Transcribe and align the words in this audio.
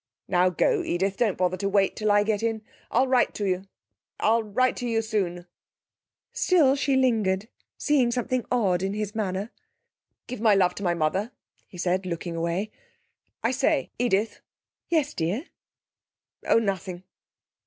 'Now 0.27 0.49
go, 0.49 0.81
Edith. 0.81 1.17
Don't 1.17 1.37
bother 1.37 1.57
to 1.57 1.69
wait 1.69 1.95
till 1.95 2.11
I 2.11 2.23
get 2.23 2.41
in. 2.41 2.63
I'll 2.89 3.05
write 3.07 3.35
to 3.35 3.45
you 3.47 3.65
I'll 4.19 4.41
write 4.41 4.75
to 4.77 4.87
you 4.87 4.99
soon.' 4.99 5.45
She 6.33 6.41
still 6.57 6.73
lingered, 6.99 7.49
seeing 7.77 8.09
something 8.09 8.43
odd 8.51 8.81
in 8.81 8.95
his 8.95 9.13
manner. 9.13 9.51
'Give 10.25 10.41
my 10.41 10.55
love 10.55 10.73
to 10.73 10.83
my 10.83 10.95
mother,' 10.95 11.31
he 11.67 11.77
said, 11.77 12.07
looking 12.07 12.35
away. 12.35 12.71
'I 13.43 13.51
say' 13.51 13.91
Edith.' 13.99 14.41
'Yes, 14.89 15.13
dear?' 15.13 15.43
'Oh, 16.47 16.57
nothing.' 16.57 17.03